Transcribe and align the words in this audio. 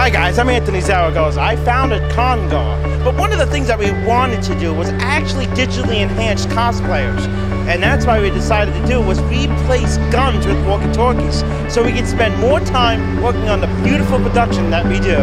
Hi 0.00 0.08
guys, 0.08 0.38
I'm 0.38 0.48
Anthony 0.48 0.80
Zaragoza. 0.80 1.42
I 1.42 1.56
founded 1.56 2.00
Congoer, 2.12 3.04
but 3.04 3.14
one 3.16 3.32
of 3.32 3.38
the 3.38 3.44
things 3.44 3.66
that 3.66 3.78
we 3.78 3.90
wanted 4.06 4.42
to 4.44 4.58
do 4.58 4.72
was 4.72 4.88
actually 4.92 5.44
digitally 5.48 6.00
enhance 6.00 6.46
cosplayers. 6.46 7.26
And 7.68 7.82
that's 7.82 8.06
why 8.06 8.18
we 8.18 8.30
decided 8.30 8.72
to 8.72 8.86
do 8.86 9.02
was 9.02 9.20
replace 9.24 9.98
guns 10.10 10.46
with 10.46 10.56
walkie-talkies, 10.66 11.40
so 11.70 11.84
we 11.84 11.92
can 11.92 12.06
spend 12.06 12.34
more 12.40 12.60
time 12.60 13.22
working 13.22 13.50
on 13.50 13.60
the 13.60 13.66
beautiful 13.84 14.18
production 14.20 14.70
that 14.70 14.86
we 14.86 15.00
do. 15.00 15.18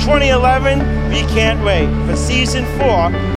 2011, 0.00 1.10
we 1.10 1.20
can't 1.34 1.62
wait 1.62 1.88
for 2.06 2.16
season 2.16 2.64
four 2.78 3.35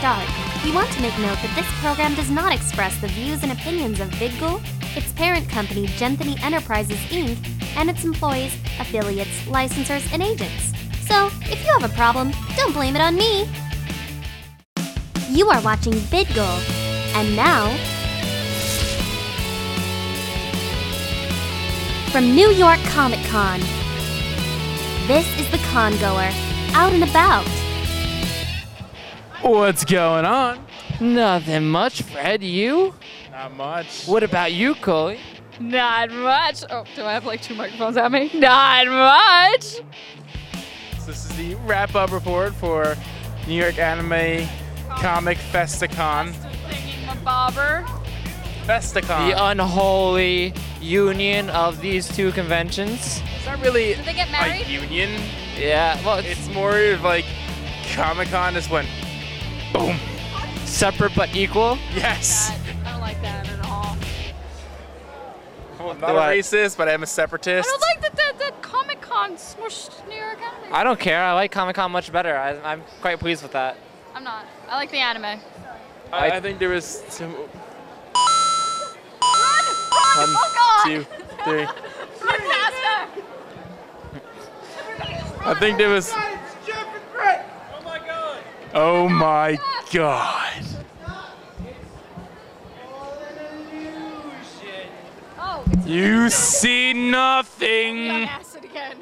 start, 0.00 0.26
we 0.64 0.72
want 0.72 0.90
to 0.90 1.02
make 1.02 1.12
note 1.18 1.36
that 1.42 1.52
this 1.54 1.70
program 1.78 2.14
does 2.14 2.30
not 2.30 2.54
express 2.54 2.98
the 3.02 3.08
views 3.08 3.42
and 3.42 3.52
opinions 3.52 4.00
of 4.00 4.08
VidGul, 4.12 4.58
its 4.96 5.12
parent 5.12 5.46
company 5.50 5.88
Genthany 5.88 6.42
Enterprises 6.42 6.96
Inc., 7.10 7.36
and 7.76 7.90
its 7.90 8.02
employees, 8.02 8.56
affiliates, 8.78 9.42
licensors, 9.42 10.10
and 10.10 10.22
agents. 10.22 10.72
So, 11.06 11.26
if 11.42 11.62
you 11.62 11.78
have 11.78 11.84
a 11.84 11.94
problem, 11.94 12.32
don't 12.56 12.72
blame 12.72 12.96
it 12.96 13.02
on 13.02 13.14
me. 13.14 13.46
You 15.28 15.50
are 15.50 15.60
watching 15.60 15.92
VidGul, 15.92 16.56
and 17.16 17.36
now, 17.36 17.68
from 22.10 22.34
New 22.34 22.48
York 22.48 22.80
Comic 22.86 23.20
Con, 23.26 23.60
this 25.06 25.28
is 25.38 25.50
the 25.50 25.58
Congoer, 25.70 26.30
out 26.72 26.94
and 26.94 27.04
about. 27.04 27.59
What's 29.42 29.84
going 29.86 30.26
on? 30.26 30.64
Nothing 31.00 31.68
much, 31.68 32.02
Fred. 32.02 32.42
You? 32.42 32.94
Not 33.30 33.56
much. 33.56 34.04
What 34.06 34.22
about 34.22 34.52
you, 34.52 34.74
Coley? 34.74 35.18
Not 35.58 36.10
much. 36.10 36.62
Oh, 36.70 36.84
do 36.94 37.04
I 37.04 37.12
have 37.14 37.24
like 37.24 37.40
two 37.40 37.54
microphones 37.54 37.96
at 37.96 38.12
me? 38.12 38.30
Not 38.34 38.86
much. 38.86 39.62
So 40.98 41.06
this 41.06 41.24
is 41.24 41.36
the 41.36 41.54
wrap-up 41.66 42.12
report 42.12 42.54
for 42.54 42.96
New 43.46 43.54
York 43.54 43.78
Anime 43.78 44.46
Comic 44.90 45.38
Festicon. 45.38 46.32
Thinking 46.68 47.24
bobber. 47.24 47.84
Festicon. 48.66 49.30
The 49.30 49.44
unholy 49.46 50.52
union 50.82 51.48
of 51.50 51.80
these 51.80 52.08
two 52.14 52.30
conventions. 52.32 53.22
it's 53.36 53.46
not 53.46 53.60
really 53.60 53.94
Did 53.94 54.04
they 54.04 54.14
get 54.14 54.28
a 54.30 54.70
union. 54.70 55.20
Yeah, 55.58 56.02
well, 56.04 56.18
it's 56.18 56.28
It's 56.28 56.48
more 56.54 56.78
of 56.78 57.02
like 57.02 57.24
Comic 57.92 58.28
Con 58.28 58.54
just 58.54 58.70
went 58.70 58.88
boom. 59.72 59.96
separate 60.64 61.12
but 61.14 61.34
equal. 61.34 61.78
Yes. 61.94 62.50
I 62.84 62.90
don't 62.92 63.00
like 63.00 63.20
that 63.22 63.48
at 63.48 63.64
all. 63.66 63.96
I'm 65.90 66.00
not 66.00 66.10
a 66.10 66.14
What? 66.14 66.30
racist, 66.34 66.76
but 66.76 66.88
I'm 66.88 67.00
a 67.02 67.02
I 67.02 67.06
separatist. 67.06 67.68
don't 67.68 67.80
like 67.80 68.00
that 68.14 68.16
the, 68.38 68.44
the 68.46 68.52
Comic 68.60 69.00
Con 69.00 69.36
smushed 69.36 70.06
New 70.08 70.14
York 70.16 70.38
anime. 70.40 70.74
I 70.74 70.84
don't 70.84 71.00
care. 71.00 71.22
I 71.22 71.32
like 71.32 71.50
Comic 71.52 71.76
Con 71.76 71.90
much 71.90 72.10
better. 72.12 72.36
I, 72.36 72.58
I'm 72.72 72.82
quite 73.00 73.18
pleased 73.18 73.42
with 73.42 73.52
that. 73.52 73.76
I'm 74.14 74.24
not. 74.24 74.44
I 74.68 74.76
like 74.76 74.90
the 74.90 74.98
anime. 74.98 75.24
I, 75.24 75.40
I- 76.12 76.36
I 76.36 76.40
think 76.40 76.58
there 76.58 76.68
was 76.70 77.02
two, 77.16 77.24
Run! 77.24 77.34
Run! 79.22 80.28
one, 80.28 80.36
oh 80.36 80.52
God! 80.54 80.84
two, 80.86 81.06
three. 81.44 81.62
Run 82.26 82.40
faster! 82.40 83.22
I 85.42 85.54
think 85.58 85.78
there 85.78 85.88
was. 85.88 86.12
Oh 88.72 89.08
my 89.08 89.58
god. 89.92 90.64
Oh, 95.38 95.64
You 95.84 96.30
see 96.30 96.92
on 96.92 97.10
nothing. 97.10 98.08
acid 98.28 98.64
again. 98.64 98.96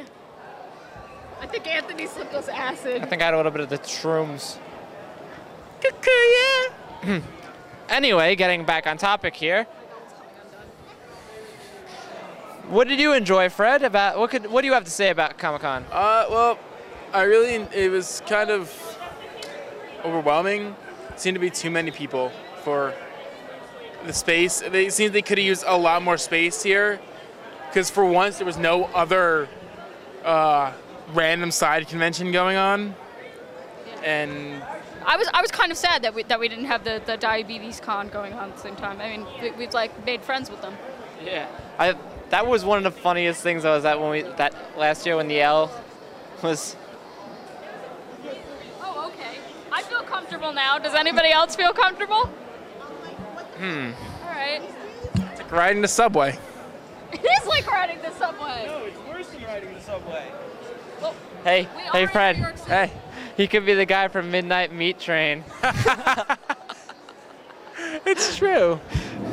I 1.41 1.47
think 1.47 1.67
Anthony 1.67 2.07
slipped 2.07 2.35
us 2.35 2.49
acid. 2.49 3.03
I 3.03 3.07
think 3.07 3.23
I 3.23 3.27
had 3.27 3.35
a 3.35 3.37
little 3.37 3.53
bit 3.53 3.61
of 3.61 3.69
the 3.69 3.79
shrooms. 3.79 4.59
anyway, 7.89 8.35
getting 8.35 8.65
back 8.65 8.87
on 8.87 8.97
topic 8.99 9.35
here. 9.37 9.65
What 12.69 12.89
did 12.89 12.99
you 13.01 13.13
enjoy, 13.15 13.49
Fred? 13.49 13.83
About 13.83 14.19
what 14.19 14.31
could 14.31 14.47
what 14.51 14.61
do 14.63 14.67
you 14.67 14.75
have 14.75 14.85
to 14.85 14.91
say 14.91 15.11
about 15.11 15.39
Comic 15.39 15.63
Con? 15.63 15.85
Uh, 15.91 16.27
well, 16.29 16.59
I 17.15 17.23
really, 17.23 17.55
it 17.75 17.91
was 17.91 18.23
kind 18.27 18.51
of 18.51 18.69
overwhelming. 20.05 20.77
Seemed 21.17 21.35
to 21.35 21.41
be 21.41 21.51
too 21.51 21.71
many 21.71 21.91
people 21.91 22.31
for 22.63 22.95
the 24.07 24.13
space. 24.13 24.61
They 24.61 24.91
seemed 24.91 25.13
they 25.13 25.23
could 25.23 25.39
have 25.39 25.47
used 25.47 25.65
a 25.67 25.77
lot 25.77 26.03
more 26.03 26.17
space 26.17 26.63
here, 26.63 27.01
because 27.69 27.91
for 27.91 28.05
once 28.05 28.39
there 28.39 28.47
was 28.47 28.57
no 28.57 28.85
other 28.95 29.49
uh, 30.25 30.73
random 31.13 31.51
side 31.51 31.89
convention 31.89 32.31
going 32.31 32.57
on, 32.57 32.95
and 34.05 34.63
I 35.05 35.17
was 35.17 35.29
I 35.35 35.43
was 35.43 35.51
kind 35.51 35.73
of 35.73 35.79
sad 35.79 36.03
that 36.03 36.15
we 36.15 36.23
that 36.25 36.39
we 36.39 36.49
didn't 36.49 36.67
have 36.67 36.85
the, 36.85 37.03
the 37.05 37.17
diabetes 37.17 37.81
con 37.81 38.09
going 38.09 38.33
on 38.35 38.51
at 38.51 38.57
the 38.57 38.63
same 38.63 38.77
time. 38.77 39.01
I 39.01 39.17
mean, 39.17 39.27
we, 39.43 39.51
we've 39.53 39.75
like 39.75 40.05
made 40.07 40.23
friends 40.23 40.51
with 40.51 40.63
them. 40.63 40.75
Yeah, 41.25 41.49
I 41.79 41.97
that 42.31 42.47
was 42.47 42.65
one 42.65 42.79
of 42.79 42.85
the 42.85 43.01
funniest 43.01 43.43
things. 43.43 43.65
I 43.65 43.75
was 43.75 43.85
at 43.85 44.01
when 44.01 44.11
we 44.11 44.23
that 44.23 44.55
last 44.79 45.05
year 45.05 45.17
when 45.17 45.27
the 45.27 45.41
L 45.41 45.73
was. 46.43 46.77
Okay. 49.79 49.87
I 49.87 49.89
feel 49.89 50.03
comfortable 50.03 50.53
now. 50.53 50.79
Does 50.79 50.95
anybody 50.95 51.31
else 51.31 51.55
feel 51.57 51.73
comfortable? 51.73 52.27
Hmm. 53.59 53.91
All 54.23 54.29
right. 54.31 54.63
it's 55.15 55.19
like 55.41 55.51
riding 55.53 55.83
the 55.83 55.89
subway. 55.89 56.39
It 57.13 57.25
is 57.25 57.47
like 57.47 57.67
riding 57.67 57.99
the 58.03 58.11
subway. 58.13 58.65
No, 58.67 58.85
it's 58.85 58.99
worse 59.09 59.29
than 59.31 59.43
riding 59.45 59.75
the 59.75 59.81
subway. 59.81 60.31
Well, 61.01 61.15
Hey, 61.45 61.69
hey, 61.93 62.07
Fred. 62.07 62.37
New 62.37 62.43
York 62.43 62.59
City. 62.59 62.71
Hey, 62.71 62.93
he 63.37 63.47
could 63.49 63.65
be 63.65 63.75
the 63.75 63.87
guy 63.87 64.09
from 64.09 64.31
Midnight 64.31 64.73
Meat 64.73 64.99
Train. 65.01 65.45
It's 68.05 68.37
true. 68.37 68.81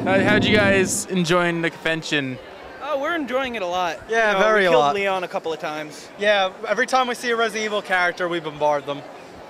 Uh, 0.06 0.20
how'd 0.22 0.46
you 0.46 0.56
guys 0.56 1.06
enjoying 1.08 1.62
the 1.62 1.70
convention? 1.70 2.38
Oh, 2.82 3.02
we're 3.02 3.16
enjoying 3.16 3.56
it 3.56 3.62
a 3.62 3.68
lot. 3.68 4.00
Yeah, 4.10 4.32
You 4.34 4.38
know, 4.40 4.44
very 4.46 4.60
we 4.62 4.66
a 4.68 4.70
killed 4.70 4.80
lot. 4.82 4.96
Leon 4.96 5.24
a 5.24 5.28
couple 5.28 5.52
of 5.52 5.60
times. 5.60 6.08
Yeah, 6.20 6.52
every 6.68 6.86
time 6.86 7.08
we 7.08 7.16
see 7.16 7.32
a 7.32 7.36
Resident 7.36 7.66
Evil 7.66 7.82
character, 7.82 8.28
we 8.30 8.40
bombard 8.40 8.86
them. 8.86 9.02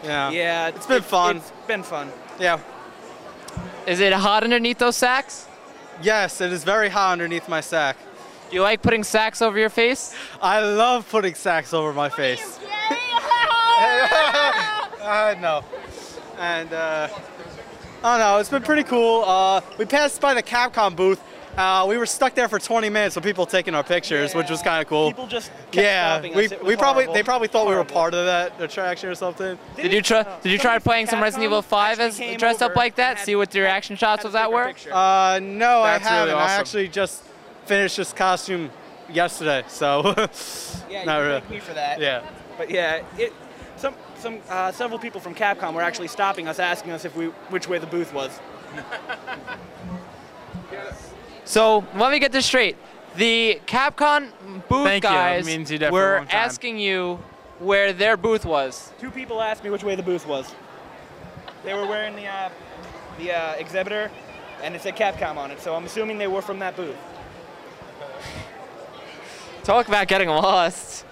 Yeah. 0.06 0.30
Yeah, 0.32 0.68
It's 0.70 0.86
been 0.86 1.02
fun. 1.02 1.38
It's 1.38 1.52
been 1.68 1.84
fun. 1.84 2.12
Yeah. 2.40 2.60
Is 3.88 4.00
it 4.00 4.14
hot 4.14 4.44
underneath 4.44 4.78
those 4.78 4.96
sacks? 4.96 5.48
Yes, 6.02 6.42
it 6.42 6.52
is 6.52 6.64
very 6.64 6.90
hot 6.90 7.14
underneath 7.14 7.48
my 7.50 7.62
sack. 7.62 7.98
Do 8.50 8.56
you 8.56 8.62
like 8.62 8.82
putting 8.82 9.04
sacks 9.04 9.42
over 9.42 9.58
your 9.58 9.70
face? 9.70 10.16
I 10.42 10.60
love 10.62 11.10
putting 11.10 11.34
sacks 11.34 11.74
over 11.74 11.94
my 11.94 12.10
face. 12.10 12.60
I 15.08 15.36
know. 15.42 15.64
And 16.40 16.72
uh, 16.74 17.08
I 18.04 18.18
don't 18.18 18.20
know. 18.20 18.38
It's 18.40 18.50
been 18.50 18.64
pretty 18.64 18.84
cool. 18.84 19.24
Uh, 19.26 19.62
we 19.78 19.86
passed 19.86 20.22
by 20.22 20.34
the 20.34 20.44
Capcom 20.44 20.96
booth. 20.96 21.22
Uh, 21.58 21.86
we 21.88 21.98
were 21.98 22.06
stuck 22.06 22.36
there 22.36 22.50
for 22.50 22.60
20 22.60 22.90
minutes 22.90 23.16
with 23.16 23.24
people 23.24 23.46
taking 23.46 23.74
our 23.76 23.84
pictures, 23.84 24.36
which 24.36 24.50
was 24.50 24.62
kind 24.62 24.82
of 24.82 24.88
cool. 24.90 25.08
People 25.10 25.26
just 25.28 25.52
kept 25.72 25.76
yeah, 25.76 26.16
stopping 26.16 26.36
we. 26.36 26.46
It 26.46 26.52
was 26.60 26.68
we 26.68 26.76
probably 26.76 27.04
horrible. 27.06 27.14
they 27.14 27.24
probably 27.24 27.48
thought 27.48 27.68
we 27.68 27.76
were 27.76 27.84
part 27.86 28.14
of 28.14 28.26
that 28.26 28.60
attraction 28.62 29.10
or 29.10 29.16
something. 29.16 29.58
Did 29.78 29.94
you 29.94 30.02
try? 30.02 30.24
Did 30.44 30.52
you 30.52 30.58
try 30.58 30.74
Somebody 30.74 30.80
from 30.80 30.90
playing 30.92 31.08
some 31.08 31.22
Resident 31.22 31.46
Evil 31.46 31.62
5 31.62 32.00
as 32.00 32.20
actually 32.20 32.36
dressed 32.38 32.62
up 32.62 32.76
like 32.76 32.96
that? 32.96 33.18
had- 33.18 33.26
See 33.26 33.36
what 33.38 33.52
the 33.52 33.62
reaction 33.62 33.96
shots 33.96 34.24
had 34.24 34.26
was 34.26 34.34
that 34.34 34.48
take 34.48 34.86
were? 34.88 34.94
Uh, 34.94 35.40
no, 35.42 35.82
I 35.82 35.98
That's 35.98 36.04
really 36.06 36.16
haven't. 36.18 36.36
I 36.36 36.40
awesome. 36.40 36.60
actually 36.60 36.88
just 36.90 37.24
finished 37.66 37.96
this 37.98 38.12
costume 38.12 38.70
yesterday, 39.10 39.64
so 39.70 40.14
Yeah, 40.90 41.00
you 41.00 41.06
not 41.06 41.18
really. 41.20 41.32
thanked 41.40 41.50
me 41.52 41.60
for 41.62 41.74
that. 41.74 42.02
Yeah. 42.02 42.22
But 42.58 42.70
yeah, 42.70 43.02
it, 43.18 43.32
some 43.78 43.96
some 44.18 44.40
uh, 44.50 44.74
several 44.74 45.00
people 45.00 45.22
from 45.22 45.34
Capcom 45.34 45.74
were 45.74 45.82
actually 45.82 46.10
stopping 46.10 46.50
us, 46.50 46.60
asking 46.60 46.92
us 46.92 47.06
if 47.06 47.16
we 47.16 47.28
which 47.50 47.70
way 47.70 47.78
the 47.80 47.88
booth 47.88 48.14
was. 48.14 48.38
So 51.46 51.86
let 51.96 52.12
me 52.12 52.20
get 52.20 52.32
this 52.32 52.46
straight. 52.46 52.76
The 53.16 53.62
Capcom 53.66 54.32
booth 54.68 54.84
Thank 54.84 55.04
you. 55.04 55.10
Guys 55.10 55.46
means 55.46 55.72
you 55.72 55.78
did 55.78 55.90
for 55.90 56.18
a 56.18 56.22
were 56.22 56.28
asking 56.30 56.80
you 56.80 57.20
where 57.60 57.94
their 57.94 58.18
booth 58.18 58.46
was. 58.46 58.92
Two 59.00 59.12
people 59.12 59.42
asked 59.42 59.64
me 59.64 59.70
which 59.70 59.84
way 59.84 59.96
the 59.96 60.04
booth 60.04 60.28
was. 60.28 60.54
They 61.64 61.74
were 61.74 61.86
wearing 61.88 62.16
the 62.16 62.28
uh, 62.28 62.50
the 63.18 63.32
uh, 63.32 63.54
exhibitor, 63.54 64.12
and 64.62 64.76
it 64.76 64.82
said 64.82 64.98
Capcom 64.98 65.38
on 65.38 65.52
it. 65.52 65.62
So 65.62 65.76
I'm 65.76 65.86
assuming 65.86 66.18
they 66.18 66.28
were 66.28 66.42
from 66.42 66.60
that 66.60 66.76
booth. 66.76 66.98
Talk 69.64 69.88
about 69.88 70.08
getting 70.08 70.30
lost. 70.30 71.06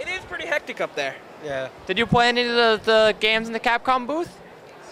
It 0.00 0.08
is 0.08 0.24
pretty 0.24 0.46
hectic 0.46 0.80
up 0.80 0.94
there. 0.94 1.14
Yeah. 1.44 1.68
Did 1.86 1.98
you 1.98 2.06
play 2.06 2.28
any 2.28 2.42
of 2.42 2.48
the, 2.48 2.80
the 2.84 3.16
games 3.20 3.46
in 3.46 3.52
the 3.52 3.60
Capcom 3.60 4.06
booth? 4.06 4.36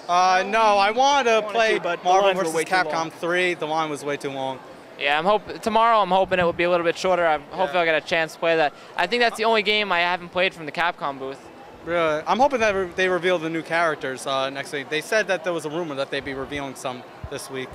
Uh, 0.08 0.44
no, 0.46 0.60
I 0.60 0.90
wanted 0.92 1.30
to 1.30 1.40
wanted 1.40 1.52
play 1.52 1.74
to, 1.74 1.80
but 1.80 1.98
the 1.98 2.04
Marvel 2.04 2.28
lines 2.28 2.38
vs. 2.38 2.54
way 2.54 2.64
too 2.64 2.74
long. 2.74 3.10
Capcom 3.10 3.12
3. 3.12 3.54
The 3.54 3.66
line 3.66 3.90
was 3.90 4.04
way 4.04 4.16
too 4.16 4.30
long. 4.30 4.60
Yeah, 4.98 5.18
I'm 5.18 5.24
hope 5.24 5.60
tomorrow. 5.60 5.98
I'm 5.98 6.10
hoping 6.10 6.38
it 6.38 6.44
will 6.44 6.52
be 6.52 6.64
a 6.64 6.70
little 6.70 6.84
bit 6.84 6.96
shorter. 6.96 7.26
I'm 7.26 7.42
hopefully 7.50 7.80
I'll 7.80 7.84
get 7.84 8.02
a 8.02 8.06
chance 8.06 8.32
to 8.34 8.38
play 8.38 8.56
that. 8.56 8.72
I 8.96 9.06
think 9.06 9.20
that's 9.20 9.36
the 9.36 9.44
only 9.44 9.62
game 9.62 9.92
I 9.92 10.00
haven't 10.00 10.30
played 10.30 10.54
from 10.54 10.64
the 10.64 10.72
Capcom 10.72 11.18
booth. 11.18 11.38
Really, 11.84 12.22
I'm 12.26 12.38
hoping 12.38 12.60
that 12.60 12.74
re- 12.74 12.88
they 12.96 13.08
reveal 13.08 13.38
the 13.38 13.50
new 13.50 13.62
characters 13.62 14.26
uh, 14.26 14.48
next 14.48 14.72
week. 14.72 14.88
They 14.88 15.02
said 15.02 15.28
that 15.28 15.44
there 15.44 15.52
was 15.52 15.66
a 15.66 15.70
rumor 15.70 15.94
that 15.96 16.10
they'd 16.10 16.24
be 16.24 16.34
revealing 16.34 16.74
some 16.76 17.02
this 17.30 17.50
week. 17.50 17.68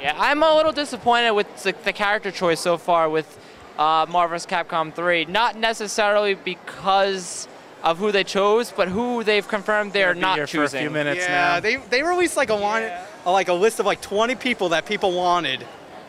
Yeah, 0.00 0.14
I'm 0.16 0.42
a 0.42 0.54
little 0.54 0.72
disappointed 0.72 1.32
with 1.32 1.64
the, 1.64 1.74
the 1.84 1.92
character 1.92 2.30
choice 2.30 2.60
so 2.60 2.78
far 2.78 3.10
with 3.10 3.38
uh, 3.76 4.06
Marvel 4.08 4.36
vs. 4.36 4.46
Capcom 4.46 4.94
3. 4.94 5.24
Not 5.24 5.56
necessarily 5.56 6.34
because 6.34 7.48
of 7.82 7.98
who 7.98 8.10
they 8.12 8.24
chose, 8.24 8.72
but 8.76 8.88
who 8.88 9.22
they've 9.24 9.46
confirmed 9.46 9.92
they're 9.92 10.14
Be 10.14 10.20
not 10.20 10.36
here 10.36 10.46
choosing. 10.46 10.68
for 10.70 10.76
a 10.76 10.80
few 10.80 10.90
minutes 10.90 11.20
yeah, 11.26 11.54
now. 11.54 11.60
they 11.60 11.76
they 11.76 12.02
released 12.02 12.36
like 12.36 12.50
a 12.50 12.54
line, 12.54 12.84
uh, 13.24 13.32
like 13.32 13.48
a 13.48 13.52
list 13.54 13.78
of 13.80 13.86
like 13.86 14.00
20 14.00 14.34
people 14.34 14.70
that 14.70 14.84
people 14.86 15.12
wanted, 15.12 15.64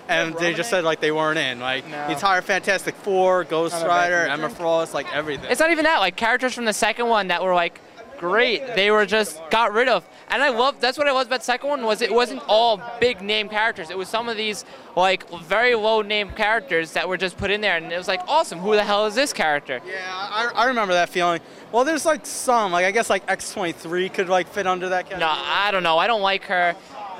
and 0.07 0.33
they 0.36 0.54
just 0.54 0.69
said 0.69 0.83
like 0.83 1.00
they 1.00 1.12
weren't 1.12 1.38
in. 1.38 1.60
Like 1.60 1.86
No. 1.88 2.07
the 2.07 2.13
entire 2.13 2.42
Fantastic 2.42 2.95
Four, 2.95 3.44
Ghost 3.44 3.75
Rider, 3.86 4.25
Emma 4.27 4.50
Frost, 4.50 4.94
like 4.94 5.13
everything. 5.13 5.50
It's 5.51 5.60
not 5.60 5.71
even 5.71 5.83
that. 5.86 6.00
Like 6.00 6.16
characters 6.16 6.54
from 6.56 6.66
the 6.66 6.74
second 6.74 7.07
one 7.07 7.27
that 7.27 7.44
were 7.44 7.54
like 7.54 7.80
great, 8.19 8.75
they 8.75 8.92
were 8.92 9.06
just 9.06 9.42
got 9.50 9.71
rid 9.74 9.88
of. 9.88 10.07
And 10.30 10.44
I 10.44 10.50
love 10.50 10.80
that's 10.80 10.98
what 10.98 11.07
I 11.07 11.12
loved 11.12 11.27
about 11.27 11.39
the 11.39 11.45
second 11.45 11.69
one 11.69 11.83
was 11.83 12.01
it 12.04 12.13
wasn't 12.13 12.44
all 12.48 12.80
big 13.00 13.21
name 13.21 13.50
characters. 13.50 13.89
It 13.89 13.98
was 13.98 14.07
some 14.10 14.30
of 14.30 14.38
these 14.38 14.63
like 14.95 15.27
very 15.42 15.74
low 15.74 16.01
name 16.04 16.30
characters 16.30 16.92
that 16.94 17.07
were 17.10 17.18
just 17.18 17.38
put 17.38 17.50
in 17.50 17.62
there, 17.62 17.77
and 17.77 17.92
it 17.92 17.98
was 17.98 18.07
like 18.07 18.21
awesome. 18.27 18.60
Who 18.60 18.74
the 18.75 18.83
hell 18.83 19.07
is 19.07 19.16
this 19.16 19.33
character? 19.33 19.81
yeah, 19.88 19.95
I, 20.12 20.51
I 20.54 20.66
remember 20.68 20.94
that 20.94 21.10
feeling. 21.10 21.39
Well, 21.71 21.83
there's 21.86 22.06
like 22.06 22.25
some, 22.25 22.71
like 22.71 22.86
I 22.86 22.92
guess 22.92 23.10
like 23.10 23.25
X23 23.27 24.13
could 24.13 24.30
like 24.30 24.48
fit 24.48 24.68
under 24.68 24.89
that 24.89 25.06
category. 25.10 25.21
No, 25.21 25.33
I 25.36 25.71
don't 25.71 25.83
know. 25.83 25.98
I 25.98 26.06
don't 26.07 26.21
like 26.21 26.44
her. 26.44 26.75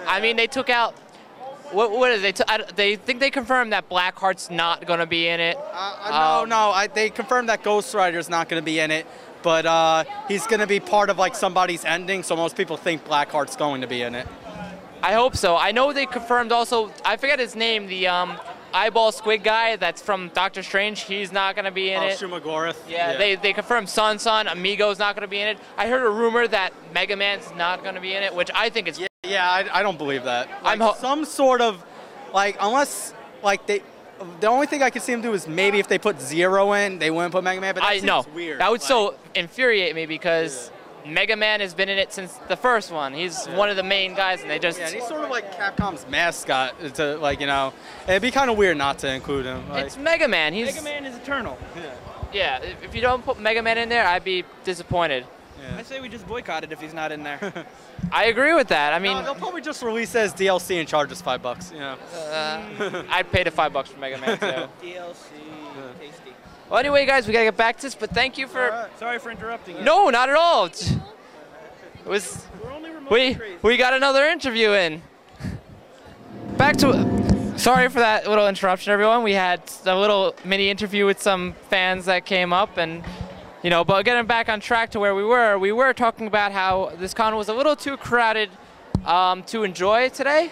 I 0.06 0.20
mean, 0.22 0.36
they 0.36 0.48
took 0.48 0.70
out. 0.70 0.96
What, 1.72 1.92
what 1.92 2.12
is 2.12 2.24
they? 2.24 2.32
T- 2.32 2.44
I 2.48 2.64
they 2.76 2.96
think 2.96 3.20
they 3.20 3.30
confirmed 3.30 3.74
that 3.74 3.90
Blackheart's 3.90 4.50
not 4.50 4.88
gonna 4.88 5.06
be 5.06 5.28
in 5.28 5.40
it. 5.40 5.56
Uh, 5.58 5.62
uh, 6.02 6.10
no, 6.10 6.44
Um, 6.44 6.50
no, 6.50 6.72
I, 6.72 6.88
they 6.88 7.12
confirmed 7.12 7.50
that 7.50 7.62
Ghost 7.62 7.94
Rider's 7.94 8.28
not 8.28 8.50
going 8.50 8.60
to 8.60 8.66
be 8.66 8.80
in 8.80 8.90
it, 8.90 9.06
but 9.42 9.66
uh, 9.66 10.04
he's 10.28 10.46
going 10.48 10.60
to 10.60 10.68
be 10.68 10.80
part 10.80 11.10
of 11.10 11.18
like 11.18 11.36
somebody's 11.36 11.86
ending, 11.86 12.24
so 12.24 12.36
most 12.36 12.56
people 12.56 12.78
think 12.78 13.06
Blackheart's 13.06 13.56
going 13.56 13.82
to 13.82 13.88
be 13.88 14.02
in 14.02 14.16
it. 14.16 14.28
I 15.02 15.14
hope 15.14 15.36
so. 15.36 15.56
I 15.56 15.72
know 15.72 15.94
they 15.94 16.06
confirmed 16.06 16.52
also. 16.52 16.92
I 17.06 17.16
forget 17.18 17.40
his 17.40 17.56
name. 17.56 17.88
The 17.88 18.08
um, 18.08 18.38
eyeball 18.74 19.12
squid 19.12 19.44
guy 19.44 19.76
that's 19.78 20.02
from 20.02 20.30
Doctor 20.34 20.62
Strange. 20.64 21.02
He's 21.02 21.32
not 21.32 21.56
gonna 21.56 21.72
be 21.72 21.92
in 21.92 22.04
oh, 22.04 22.08
it. 22.08 22.18
Shumagorath. 22.18 22.78
Yeah, 22.88 23.18
they, 23.18 23.36
they 23.36 23.54
confirmed 23.54 23.90
Son 23.90 24.20
Son, 24.20 24.48
Amingo's 24.48 25.00
not 25.00 25.16
going 25.16 25.22
to 25.22 25.30
be 25.30 25.40
in 25.40 25.48
it. 25.48 25.58
I 25.78 25.88
heard 25.88 26.06
a 26.06 26.10
rumor 26.10 26.48
that 26.48 26.74
Mega 26.94 27.16
Man's 27.16 27.52
not 27.56 27.84
going 27.84 27.96
to 27.96 28.02
be 28.02 28.14
in 28.14 28.24
it, 28.24 28.34
which 28.36 28.50
I 28.54 28.70
think 28.70 28.88
is. 28.88 29.00
Yeah, 29.00 29.08
yeah, 29.24 29.50
I, 29.50 29.80
I 29.80 29.84
don't 29.84 29.98
believe 29.98 30.24
that. 30.26 30.50
I'm 30.64 30.80
ho- 30.80 30.96
some 30.98 31.26
sort 31.26 31.62
of, 31.62 31.84
like, 32.34 32.58
unless 32.60 33.14
like 33.44 33.66
they. 33.68 33.82
The 34.40 34.48
only 34.48 34.68
thing 34.68 34.84
I 34.84 34.90
could 34.90 35.02
see 35.02 35.12
them 35.12 35.22
do 35.22 35.34
is 35.34 35.48
maybe 35.48 35.80
if 35.80 35.88
they 35.88 35.98
put 35.98 36.20
Zero 36.20 36.74
in, 36.74 37.00
they 37.00 37.12
wouldn't 37.12 37.32
put 37.32 37.44
Mega 37.44 37.62
Man. 37.62 37.74
But 37.74 37.82
that 37.82 37.90
I 37.90 38.00
know. 38.00 38.26
weird. 38.34 38.60
That 38.60 38.70
would 38.72 38.82
like, 38.82 38.88
so 38.88 39.16
infuriate 39.36 39.96
me 39.96 40.06
because 40.06 40.72
Mega 41.06 41.36
Man 41.36 41.60
has 41.62 41.74
been 41.74 41.90
in 41.90 41.98
it 41.98 42.12
since 42.12 42.34
the 42.48 42.56
first 42.58 42.92
one. 42.92 43.14
He's 43.14 43.46
one 43.48 43.70
of 43.70 43.76
the 43.76 43.84
main 43.84 44.16
guys, 44.16 44.42
and 44.42 44.50
they 44.50 44.60
just. 44.60 44.80
Yeah, 44.80 44.88
and 44.88 44.96
he's 44.96 45.08
sort 45.08 45.24
of 45.24 45.30
like 45.30 45.56
Capcom's 45.56 46.08
mascot. 46.10 46.96
To 46.96 47.18
like 47.18 47.40
you 47.40 47.48
know, 47.48 47.74
it'd 48.08 48.22
be 48.22 48.32
kind 48.32 48.50
of 48.50 48.58
weird 48.58 48.78
not 48.78 49.00
to 49.00 49.14
include 49.14 49.46
him. 49.46 49.68
Like, 49.70 49.86
it's 49.86 49.98
Mega 49.98 50.28
Man. 50.28 50.54
He's. 50.54 50.68
Mega 50.68 50.84
Man 50.84 51.06
is 51.06 51.16
eternal. 51.16 51.58
Yeah, 52.34 52.60
if 52.62 52.84
if 52.84 52.96
you 52.96 53.02
don't 53.02 53.24
put 53.24 53.40
Mega 53.40 53.62
Man 53.62 53.78
in 53.78 53.90
there, 53.90 54.06
I'd 54.06 54.24
be 54.24 54.44
disappointed. 54.64 55.26
I 55.78 55.84
say 55.84 56.00
we 56.00 56.10
just 56.10 56.28
boycott 56.28 56.64
it 56.64 56.72
if 56.72 56.80
he's 56.82 56.94
not 56.94 57.12
in 57.12 57.24
there. 57.24 57.66
I 58.12 58.26
agree 58.26 58.54
with 58.54 58.68
that. 58.70 58.94
I 58.94 59.00
mean, 59.00 59.14
no, 59.18 59.24
they'll 59.24 59.36
probably 59.36 59.62
just 59.62 59.82
release 59.84 60.14
it 60.16 60.20
as 60.20 60.34
DLC 60.34 60.80
and 60.80 60.88
charge 60.88 61.12
us 61.12 61.22
five 61.22 61.42
bucks. 61.42 61.72
You 61.72 61.80
know. 61.80 61.98
uh, 62.14 63.04
I'd 63.10 63.32
pay 63.32 63.44
the 63.44 63.52
five 63.52 63.72
bucks 63.74 63.90
for 63.90 64.00
Mega 64.00 64.18
Man 64.18 64.38
too. 64.38 64.46
DLC, 64.88 65.16
tasty. 66.00 66.34
well, 66.70 66.80
anyway, 66.80 67.06
guys, 67.06 67.28
we 67.28 67.34
gotta 67.34 67.46
get 67.46 67.58
back 67.58 67.78
to 67.78 67.82
this, 67.84 67.96
but 67.96 68.10
thank 68.12 68.38
you 68.38 68.48
for. 68.48 68.90
Sorry 68.98 69.20
for 69.20 69.32
interrupting 69.32 69.78
you. 69.78 69.84
No, 69.84 70.10
not 70.10 70.30
at 70.30 70.36
all. 70.36 70.66
It 70.66 71.00
was. 72.06 72.46
We're 72.64 72.72
only 72.72 72.92
We 73.10 73.36
crazy. 73.36 73.56
we 73.62 73.78
got 73.78 73.94
another 73.94 74.26
interview 74.26 74.72
in. 74.74 75.02
Back 76.58 76.78
to. 76.78 77.58
Sorry 77.58 77.90
for 77.90 78.00
that 78.00 78.26
little 78.28 78.48
interruption, 78.48 78.94
everyone. 78.94 79.22
We 79.24 79.34
had 79.34 79.62
a 79.86 79.98
little 79.98 80.34
mini 80.46 80.70
interview 80.70 81.06
with 81.06 81.22
some 81.22 81.54
fans 81.70 82.06
that 82.06 82.26
came 82.26 82.54
up, 82.54 82.78
and 82.78 83.04
you 83.64 83.70
know, 83.70 83.84
but 83.84 84.04
getting 84.04 84.26
back 84.26 84.50
on 84.50 84.60
track 84.60 84.92
to 84.92 85.00
where 85.00 85.16
we 85.16 85.24
were, 85.24 85.58
we 85.58 85.72
were 85.72 85.94
talking 85.94 86.28
about 86.28 86.52
how 86.52 86.92
this 86.98 87.14
con 87.14 87.36
was 87.36 87.50
a 87.50 87.54
little 87.54 87.76
too 87.76 87.98
crowded 87.98 88.50
um, 89.06 89.44
to 89.44 89.64
enjoy 89.64 90.10
today. 90.10 90.52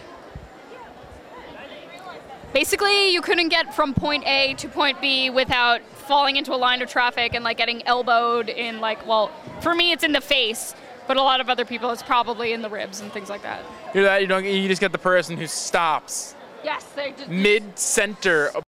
Basically, 2.54 3.09
you 3.13 3.21
couldn't 3.21 3.50
get 3.50 3.75
from 3.75 3.94
point 3.94 4.25
A 4.25 4.54
to 4.56 4.68
point 4.68 5.00
B 5.01 5.30
without 5.30 5.81
falling 5.81 6.38
into 6.38 6.54
a 6.54 6.57
line 6.57 6.81
of 6.81 6.89
traffic 6.89 7.33
and 7.36 7.44
like 7.44 7.57
getting 7.57 7.86
elbowed 7.86 8.50
in 8.50 8.80
like 8.80 9.06
well, 9.06 9.31
for 9.62 9.75
me 9.75 9.92
it's 9.92 10.03
in 10.03 10.13
the 10.13 10.21
face, 10.21 10.74
but 11.07 11.18
a 11.18 11.21
lot 11.21 11.42
of 11.42 11.50
other 11.50 11.65
people 11.65 11.92
it's 11.92 12.01
probably 12.01 12.53
in 12.53 12.62
the 12.62 12.69
ribs 12.69 13.01
and 13.01 13.12
things 13.12 13.30
like 13.30 13.44
that. 13.44 13.62
You're 13.94 14.06
that 14.06 14.21
you 14.21 14.27
don't. 14.27 14.45
You 14.45 14.68
just 14.68 14.81
get 14.81 14.92
the 14.92 14.98
person 14.98 15.38
who 15.38 15.45
stops 15.45 16.36
Yes, 16.63 16.83
they 16.95 17.12
just 17.12 17.30
mid 17.30 17.77
center 17.77 18.48
of 18.48 18.63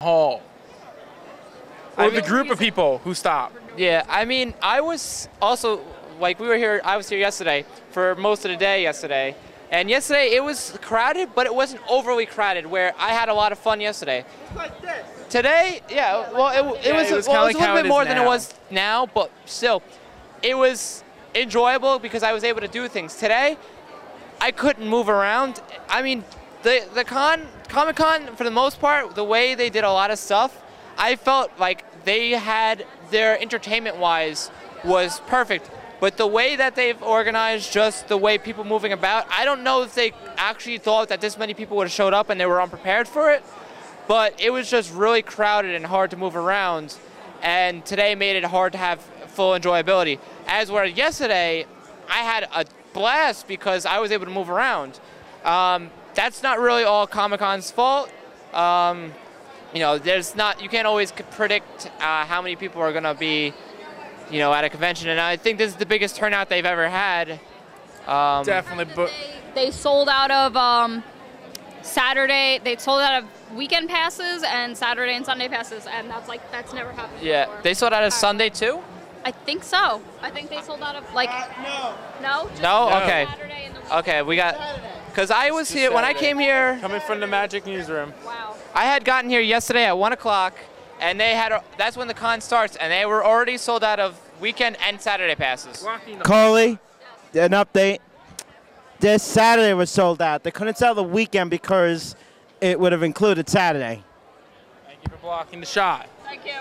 the 0.00 0.04
hall, 0.04 0.42
or 1.98 2.10
the 2.10 2.22
group 2.22 2.50
of 2.50 2.58
people 2.58 2.98
who 2.98 3.14
stop. 3.14 3.52
Yeah, 3.76 4.04
I 4.08 4.24
mean, 4.24 4.54
I 4.62 4.80
was 4.80 5.28
also 5.40 5.80
like 6.20 6.40
we 6.40 6.48
were 6.48 6.56
here. 6.56 6.80
I 6.84 6.96
was 6.96 7.08
here 7.08 7.18
yesterday 7.18 7.64
for 7.90 8.14
most 8.16 8.44
of 8.44 8.50
the 8.50 8.56
day 8.56 8.82
yesterday, 8.82 9.34
and 9.70 9.88
yesterday 9.90 10.34
it 10.34 10.42
was 10.42 10.76
crowded, 10.82 11.30
but 11.34 11.46
it 11.46 11.54
wasn't 11.54 11.82
overly 11.88 12.26
crowded. 12.26 12.66
Where 12.66 12.94
I 12.98 13.12
had 13.12 13.28
a 13.28 13.34
lot 13.34 13.52
of 13.52 13.58
fun 13.58 13.80
yesterday. 13.80 14.24
Today, 15.28 15.82
yeah, 15.90 16.32
well, 16.32 16.48
it, 16.48 16.78
it 16.78 16.86
Yeah, 16.86 16.96
was, 16.96 17.10
it 17.10 17.16
was 17.16 17.28
well, 17.28 17.44
it 17.44 17.46
was 17.48 17.54
a 17.54 17.58
like 17.58 17.66
how 17.66 17.74
little 17.74 17.82
bit 17.82 17.88
more 17.88 18.04
than 18.04 18.16
it 18.16 18.24
was 18.24 18.54
now, 18.70 19.06
but 19.06 19.30
still, 19.44 19.82
it 20.42 20.56
was 20.56 21.04
enjoyable 21.34 21.98
because 21.98 22.22
I 22.22 22.32
was 22.32 22.44
able 22.44 22.62
to 22.62 22.68
do 22.68 22.88
things. 22.88 23.14
Today, 23.14 23.58
I 24.40 24.50
couldn't 24.50 24.88
move 24.88 25.08
around. 25.08 25.60
I 25.88 26.00
mean, 26.02 26.24
the 26.62 26.84
the 26.94 27.04
con 27.04 27.46
Comic 27.68 27.96
Con 27.96 28.34
for 28.36 28.44
the 28.44 28.50
most 28.50 28.80
part, 28.80 29.14
the 29.14 29.24
way 29.24 29.54
they 29.54 29.68
did 29.68 29.84
a 29.84 29.92
lot 29.92 30.10
of 30.10 30.18
stuff, 30.18 30.62
I 30.96 31.16
felt 31.16 31.50
like 31.58 31.84
they 32.04 32.30
had 32.30 32.86
their 33.10 33.40
entertainment 33.40 33.96
wise 33.96 34.50
was 34.84 35.20
perfect. 35.26 35.70
But 36.00 36.16
the 36.16 36.26
way 36.26 36.54
that 36.54 36.76
they've 36.76 37.00
organized 37.02 37.72
just 37.72 38.08
the 38.08 38.16
way 38.16 38.38
people 38.38 38.64
moving 38.64 38.92
about, 38.92 39.26
I 39.30 39.44
don't 39.44 39.64
know 39.64 39.82
if 39.82 39.94
they 39.94 40.12
actually 40.36 40.78
thought 40.78 41.08
that 41.08 41.20
this 41.20 41.36
many 41.36 41.54
people 41.54 41.76
would 41.78 41.84
have 41.84 41.92
showed 41.92 42.14
up 42.14 42.30
and 42.30 42.40
they 42.40 42.46
were 42.46 42.62
unprepared 42.62 43.08
for 43.08 43.32
it. 43.32 43.42
But 44.06 44.40
it 44.40 44.50
was 44.50 44.70
just 44.70 44.94
really 44.94 45.22
crowded 45.22 45.74
and 45.74 45.84
hard 45.84 46.10
to 46.12 46.16
move 46.16 46.36
around. 46.36 46.96
And 47.42 47.84
today 47.84 48.14
made 48.14 48.36
it 48.36 48.44
hard 48.44 48.72
to 48.72 48.78
have 48.78 49.00
full 49.26 49.58
enjoyability. 49.58 50.18
As 50.46 50.70
where 50.70 50.84
yesterday, 50.84 51.66
I 52.08 52.18
had 52.18 52.48
a 52.54 52.64
blast 52.92 53.48
because 53.48 53.84
I 53.84 53.98
was 53.98 54.12
able 54.12 54.24
to 54.24 54.32
move 54.32 54.50
around. 54.50 54.98
Um, 55.44 55.90
that's 56.14 56.42
not 56.42 56.58
really 56.58 56.84
all 56.84 57.06
Comic 57.06 57.40
Con's 57.40 57.70
fault. 57.70 58.10
Um, 58.52 59.12
you 59.72 59.80
know, 59.80 59.98
there's 59.98 60.34
not 60.34 60.62
you 60.62 60.68
can't 60.68 60.86
always 60.86 61.12
predict 61.12 61.90
uh, 62.00 62.24
how 62.24 62.40
many 62.42 62.56
people 62.56 62.80
are 62.80 62.92
gonna 62.92 63.14
be, 63.14 63.52
you 64.30 64.38
know, 64.38 64.52
at 64.52 64.64
a 64.64 64.70
convention. 64.70 65.08
And 65.08 65.20
I 65.20 65.36
think 65.36 65.58
this 65.58 65.72
is 65.72 65.76
the 65.76 65.86
biggest 65.86 66.16
turnout 66.16 66.48
they've 66.48 66.64
ever 66.64 66.88
had. 66.88 67.40
Um, 68.06 68.44
Definitely, 68.44 68.92
but 68.94 69.12
they 69.54 69.70
sold 69.70 70.08
out 70.08 70.30
of 70.30 70.56
um, 70.56 71.04
Saturday. 71.82 72.60
They 72.62 72.76
sold 72.76 73.00
out 73.00 73.22
of 73.22 73.54
weekend 73.54 73.88
passes 73.88 74.42
and 74.46 74.76
Saturday 74.76 75.14
and 75.14 75.24
Sunday 75.24 75.48
passes, 75.48 75.86
and 75.86 76.08
that's 76.10 76.28
like 76.28 76.50
that's 76.50 76.72
never 76.72 76.92
happened. 76.92 77.22
yeah, 77.22 77.44
before. 77.44 77.62
they 77.62 77.74
sold 77.74 77.92
out 77.92 78.04
of 78.04 78.12
Sunday 78.12 78.48
too. 78.48 78.80
I 79.24 79.32
think 79.32 79.64
so. 79.64 80.00
I 80.22 80.30
think 80.30 80.48
they 80.48 80.62
sold 80.62 80.80
out 80.80 80.96
of 80.96 81.12
like 81.12 81.28
no, 81.58 81.94
no, 82.22 82.48
just 82.48 82.62
No? 82.62 82.88
No. 82.88 82.96
Okay. 83.02 83.26
Saturday 83.28 83.64
and 83.66 83.76
the. 83.76 83.98
Okay, 83.98 84.22
we 84.22 84.36
got. 84.36 84.56
Cause 85.14 85.30
I 85.32 85.50
was 85.50 85.68
here 85.68 85.92
when 85.92 86.04
I 86.04 86.14
came 86.14 86.38
here. 86.38 86.78
coming 86.80 87.00
from 87.00 87.18
the 87.18 87.26
Magic 87.26 87.66
Newsroom. 87.66 88.14
Wow. 88.24 88.54
I 88.74 88.84
had 88.84 89.04
gotten 89.04 89.30
here 89.30 89.40
yesterday 89.40 89.84
at 89.86 89.96
one 89.98 90.12
o'clock, 90.12 90.54
and 91.00 91.18
they 91.18 91.34
had. 91.34 91.62
That's 91.76 91.96
when 91.96 92.08
the 92.08 92.14
con 92.14 92.40
starts, 92.40 92.76
and 92.76 92.92
they 92.92 93.06
were 93.06 93.24
already 93.24 93.56
sold 93.56 93.82
out 93.82 93.98
of 93.98 94.18
weekend 94.40 94.76
and 94.86 95.00
Saturday 95.00 95.34
passes. 95.34 95.84
Coley, 96.22 96.78
an 97.34 97.50
update. 97.50 97.98
This 99.00 99.22
Saturday 99.22 99.74
was 99.74 99.90
sold 99.90 100.20
out. 100.20 100.42
They 100.42 100.50
couldn't 100.50 100.76
sell 100.76 100.94
the 100.94 101.04
weekend 101.04 101.50
because 101.50 102.16
it 102.60 102.78
would 102.80 102.92
have 102.92 103.02
included 103.04 103.48
Saturday. 103.48 104.02
Thank 104.86 104.98
you 105.04 105.10
for 105.10 105.16
blocking 105.18 105.60
the 105.60 105.66
shot. 105.66 106.08
Thank 106.24 106.44
you. 106.44 106.52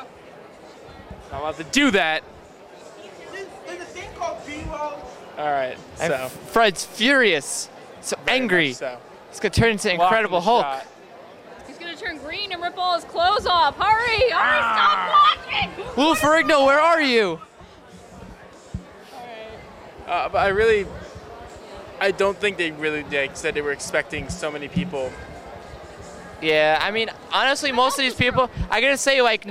Not 1.31 1.41
allowed 1.41 1.57
to 1.57 1.63
do 1.65 1.91
that. 1.91 2.23
All 5.37 5.51
right, 5.51 5.77
so 5.97 6.29
Fred's 6.29 6.83
furious, 6.83 7.69
so 8.01 8.17
very 8.25 8.39
angry. 8.39 8.67
much 8.69 8.77
So 8.77 8.97
It's 9.29 9.39
gonna 9.39 9.51
turn 9.51 9.69
into 9.69 9.83
Blocking 9.89 10.01
Incredible 10.01 10.41
Hulk. 10.41 10.63
shot. 10.63 10.85
He's 11.97 12.07
gonna 12.07 12.19
turn 12.19 12.27
green 12.27 12.51
and 12.51 12.61
rip 12.61 12.77
all 12.77 12.95
his 12.95 13.05
clothes 13.05 13.45
off. 13.45 13.75
Hurry! 13.77 14.29
Hurry! 14.29 14.31
Ah. 14.33 15.37
Stop 15.47 15.85
blocking! 15.85 16.03
Lou 16.03 16.13
Ferrigno, 16.13 16.65
where 16.65 16.79
are 16.79 17.01
you? 17.01 17.41
Uh, 20.05 20.29
but 20.29 20.37
I 20.37 20.49
really, 20.49 20.85
I 21.99 22.11
don't 22.11 22.37
think 22.37 22.57
they 22.57 22.71
really 22.71 23.03
like 23.03 23.35
said 23.35 23.55
they 23.55 23.61
were 23.61 23.71
expecting 23.71 24.29
so 24.29 24.51
many 24.51 24.67
people. 24.67 25.11
Yeah, 26.41 26.79
I 26.81 26.91
mean, 26.91 27.09
honestly, 27.33 27.71
most 27.71 27.97
of 27.97 28.05
these 28.05 28.13
people, 28.13 28.49
I 28.69 28.79
gotta 28.79 28.97
say, 28.97 29.21
like, 29.21 29.47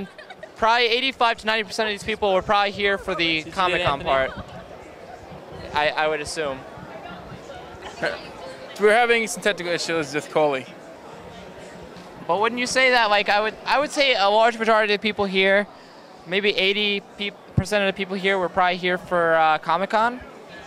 probably 0.55 0.87
85 0.87 1.39
to 1.39 1.47
90 1.47 1.65
percent 1.65 1.89
of 1.89 1.95
these 1.95 2.05
people 2.05 2.33
were 2.33 2.43
probably 2.43 2.71
here 2.71 2.97
for 2.97 3.15
the 3.15 3.43
Comic 3.45 3.85
Con 3.85 4.03
part. 4.03 4.31
I, 5.75 5.89
I 5.89 6.09
would 6.09 6.21
assume. 6.21 6.61
We're 8.81 8.93
having 8.93 9.27
some 9.27 9.43
technical 9.43 9.73
issues 9.73 10.15
with 10.15 10.31
Coley. 10.31 10.65
But 12.27 12.41
wouldn't 12.41 12.59
you 12.61 12.67
say 12.67 12.91
that? 12.91 13.11
Like 13.11 13.29
I 13.29 13.41
would, 13.41 13.55
I 13.65 13.79
would 13.79 13.91
say 13.91 14.15
a 14.15 14.29
large 14.29 14.59
majority 14.59 14.95
of 14.95 15.01
people 15.01 15.25
here, 15.27 15.67
maybe 16.27 16.51
80 16.57 17.01
pe- 17.19 17.31
percent 17.55 17.85
of 17.89 17.95
the 17.95 17.97
people 17.97 18.17
here 18.17 18.39
were 18.39 18.49
probably 18.49 18.77
here 18.77 18.99
for 18.99 19.35
uh, 19.35 19.59
Comic 19.59 19.91
Con, 19.91 20.21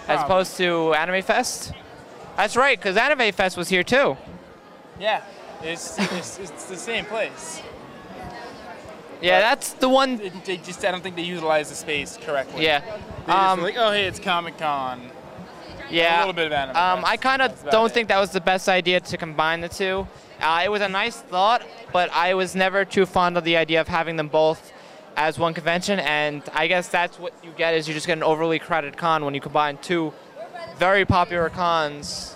as 0.08 0.22
opposed 0.22 0.56
to 0.58 0.94
Anime 0.94 1.22
Fest. 1.22 1.74
That's 2.38 2.56
right, 2.56 2.80
because 2.80 2.96
Anime 2.96 3.32
Fest 3.34 3.58
was 3.58 3.68
here 3.68 3.84
too. 3.84 4.16
Yeah, 5.00 5.22
it's, 5.62 5.98
it's, 6.14 6.40
it's 6.40 6.66
the 6.66 6.78
same 6.78 7.06
place. 7.06 7.62
Yeah, 9.22 9.38
But- 9.38 9.42
that's 9.42 9.74
the 9.74 9.90
one. 9.90 10.16
They, 10.18 10.30
they 10.46 10.58
just, 10.58 10.84
I 10.86 10.92
don't 10.92 11.02
think 11.04 11.18
they 11.18 11.24
utilize 11.24 11.70
the 11.70 11.76
space 11.76 12.18
correctly. 12.22 12.64
Yeah. 12.64 12.80
They 12.80 12.88
just 13.26 13.30
Um, 13.38 13.62
like, 13.62 13.76
oh 13.78 13.92
hey, 13.92 14.06
it's 14.06 14.20
Comic 14.20 14.58
Con. 14.58 15.10
Yeah. 15.90 16.20
A 16.20 16.22
little 16.22 16.34
bit 16.34 16.46
of 16.46 16.54
anime. 16.54 16.78
Um, 16.78 17.04
I 17.06 17.18
kind 17.18 17.42
of 17.42 17.70
don't 17.70 17.92
think 17.92 18.08
that 18.10 18.20
was 18.20 18.30
the 18.32 18.40
best 18.42 18.70
idea 18.70 19.00
to 19.02 19.18
combine 19.18 19.60
the 19.60 19.68
two. 19.68 20.08
Uh, 20.40 20.62
it 20.64 20.70
was 20.70 20.82
a 20.82 20.90
nice 20.90 21.18
thought, 21.18 21.66
but 21.92 22.10
I 22.12 22.34
was 22.34 22.56
never 22.56 22.86
too 22.86 23.06
fond 23.06 23.38
of 23.38 23.44
the 23.44 23.58
idea 23.58 23.82
of 23.82 23.88
having 23.88 24.16
them 24.16 24.28
both 24.30 24.72
as 25.16 25.38
one 25.38 25.54
convention. 25.54 26.00
And 26.00 26.42
I 26.54 26.68
guess 26.68 26.88
that's 26.88 27.20
what 27.20 27.34
you 27.44 27.52
get 27.58 27.74
is 27.74 27.88
you 27.88 27.94
just 27.94 28.08
get 28.08 28.18
an 28.18 28.24
overly 28.24 28.60
crowded 28.60 28.98
con 28.98 29.26
when 29.26 29.34
you 29.34 29.42
combine 29.42 29.78
two 29.78 30.14
very 30.78 31.06
popular 31.06 31.50
cons 31.50 32.36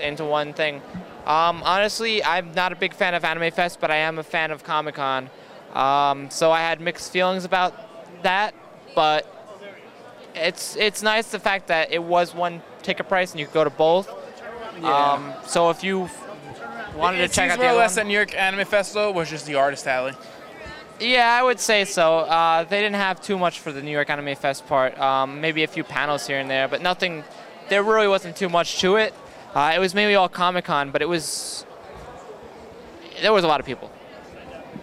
into 0.00 0.24
one 0.24 0.54
thing. 0.54 0.80
Um, 1.26 1.62
honestly, 1.62 2.24
I'm 2.24 2.52
not 2.52 2.72
a 2.72 2.76
big 2.76 2.94
fan 2.94 3.14
of 3.14 3.24
Anime 3.24 3.50
Fest, 3.52 3.78
but 3.80 3.90
I 3.90 3.96
am 3.96 4.18
a 4.18 4.22
fan 4.22 4.50
of 4.50 4.64
Comic 4.64 4.96
Con. 4.96 5.30
Um, 5.74 6.30
so 6.30 6.50
I 6.50 6.60
had 6.60 6.80
mixed 6.80 7.12
feelings 7.12 7.44
about 7.44 7.74
that, 8.22 8.54
but 8.94 9.26
it's 10.34 10.76
it's 10.76 11.02
nice 11.02 11.30
the 11.30 11.38
fact 11.38 11.68
that 11.68 11.92
it 11.92 12.02
was 12.02 12.34
one 12.34 12.62
ticket 12.82 13.08
price 13.08 13.32
and 13.32 13.40
you 13.40 13.46
could 13.46 13.54
go 13.54 13.64
to 13.64 13.70
both. 13.70 14.08
Um, 14.82 15.32
so 15.46 15.70
if 15.70 15.84
you 15.84 16.10
wanted 16.96 17.20
it 17.20 17.28
to 17.28 17.34
check 17.34 17.50
out 17.50 17.56
more 17.58 17.64
the 17.64 17.68
or 17.68 17.70
other 17.70 17.78
less 17.78 17.94
that 17.96 18.06
New 18.06 18.14
York 18.14 18.34
Anime 18.36 18.64
Festival 18.66 19.12
was 19.12 19.30
just 19.30 19.46
the 19.46 19.54
artist 19.56 19.86
alley. 19.86 20.12
yeah, 21.00 21.38
I 21.38 21.42
would 21.42 21.60
say 21.60 21.84
so. 21.84 22.18
Uh, 22.20 22.64
they 22.64 22.80
didn't 22.80 22.96
have 22.96 23.20
too 23.20 23.38
much 23.38 23.60
for 23.60 23.72
the 23.72 23.82
New 23.82 23.90
York 23.90 24.10
Anime 24.10 24.34
Fest 24.36 24.66
part. 24.66 24.98
Um, 24.98 25.40
maybe 25.40 25.62
a 25.62 25.66
few 25.66 25.84
panels 25.84 26.26
here 26.26 26.38
and 26.38 26.48
there, 26.48 26.68
but 26.68 26.80
nothing. 26.82 27.24
There 27.68 27.82
really 27.82 28.08
wasn't 28.08 28.36
too 28.36 28.48
much 28.48 28.80
to 28.80 28.96
it. 28.96 29.14
Uh, 29.54 29.72
it 29.74 29.78
was 29.78 29.94
mainly 29.94 30.14
all 30.14 30.28
Comic 30.28 30.64
Con, 30.66 30.90
but 30.90 31.00
it 31.02 31.08
was 31.08 31.64
there 33.22 33.32
was 33.32 33.44
a 33.44 33.48
lot 33.48 33.60
of 33.60 33.66
people. 33.66 33.90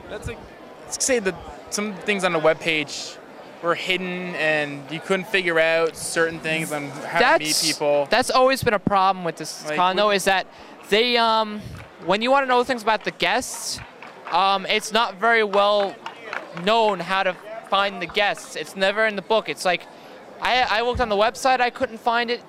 That's 0.09 0.27
like, 0.27 0.37
let's 0.85 1.03
say 1.05 1.19
that 1.19 1.35
some 1.69 1.93
things 1.93 2.23
on 2.23 2.33
the 2.33 2.39
webpage 2.39 3.17
were 3.61 3.75
hidden 3.75 4.33
and 4.35 4.89
you 4.89 4.99
couldn't 4.99 5.27
figure 5.27 5.59
out 5.59 5.95
certain 5.95 6.39
things 6.39 6.71
on 6.71 6.89
how 6.89 7.19
to 7.19 7.39
meet 7.39 7.47
that's 7.49 7.65
people. 7.65 8.07
that's 8.09 8.31
always 8.31 8.63
been 8.63 8.73
a 8.73 8.79
problem 8.79 9.23
with 9.23 9.35
this 9.35 9.63
Like, 9.65 9.75
con 9.75 9.95
though 9.95 10.09
is 10.09 10.25
that 10.25 10.47
they 10.89 11.15
um 11.17 11.61
when 12.05 12.21
you 12.21 12.31
want 12.31 12.43
to 12.43 12.47
know 12.47 12.63
things 12.63 12.81
about 12.81 13.03
the 13.03 13.11
guests 13.11 13.79
um 14.31 14.65
it's 14.65 14.91
not 14.91 15.15
very 15.15 15.43
well 15.43 15.95
known 16.63 16.99
how 16.99 17.23
to 17.23 17.33
find 17.69 18.01
the 18.01 18.07
guests 18.07 18.55
it's 18.55 18.75
never 18.75 19.05
in 19.05 19.15
the 19.15 19.21
book 19.21 19.49
it's 19.49 19.65
like 19.65 19.83
i 20.41 20.61
i 20.69 20.81
looked 20.81 20.99
on 20.99 21.09
the 21.09 21.15
website 21.15 21.59
i 21.59 21.69
couldn't 21.69 21.99
find 21.99 22.29
it 22.29 22.41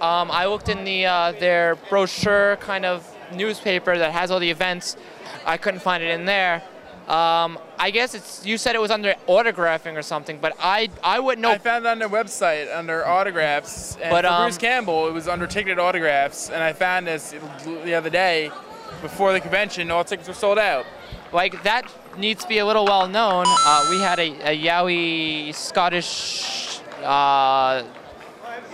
um, 0.00 0.30
i 0.30 0.46
looked 0.46 0.68
in 0.68 0.84
the 0.84 1.06
uh, 1.06 1.32
their 1.32 1.76
brochure 1.88 2.56
kind 2.56 2.84
of 2.84 3.06
newspaper 3.34 3.96
that 3.98 4.12
has 4.12 4.30
all 4.30 4.40
the 4.40 4.50
events 4.50 4.96
i 5.44 5.56
couldn't 5.56 5.80
find 5.80 6.02
it 6.02 6.10
in 6.10 6.24
there 6.24 6.62
um, 7.08 7.58
I 7.78 7.90
guess 7.90 8.14
it's. 8.14 8.44
You 8.44 8.58
said 8.58 8.74
it 8.74 8.82
was 8.82 8.90
under 8.90 9.14
autographing 9.26 9.96
or 9.96 10.02
something, 10.02 10.38
but 10.42 10.54
I 10.60 10.90
I 11.02 11.20
wouldn't 11.20 11.40
know. 11.40 11.52
I 11.52 11.56
found 11.56 11.86
it 11.86 11.88
on 11.88 11.98
their 11.98 12.08
website 12.10 12.70
under 12.76 13.06
autographs. 13.06 13.96
And 13.96 14.10
But, 14.10 14.26
for 14.26 14.30
um, 14.30 14.42
Bruce 14.42 14.58
Campbell, 14.58 15.08
it 15.08 15.14
was 15.14 15.26
under 15.26 15.46
ticketed 15.46 15.78
autographs. 15.78 16.50
And 16.50 16.62
I 16.62 16.74
found 16.74 17.06
this 17.06 17.34
the 17.64 17.94
other 17.94 18.10
day 18.10 18.52
before 19.02 19.32
the 19.32 19.40
convention. 19.40 19.90
All 19.90 20.04
tickets 20.04 20.28
were 20.28 20.34
sold 20.34 20.58
out. 20.58 20.86
like 21.32 21.62
that 21.62 21.90
needs 22.16 22.42
to 22.42 22.48
be 22.48 22.58
a 22.58 22.66
little 22.66 22.84
well 22.84 23.06
known. 23.06 23.44
Uh, 23.46 23.86
we 23.90 24.00
had 24.00 24.18
a, 24.18 24.30
a 24.50 24.58
Yowie 24.58 25.54
Scottish 25.54 26.80
uh, 27.02 27.84